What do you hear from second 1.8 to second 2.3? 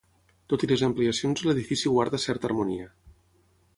guarda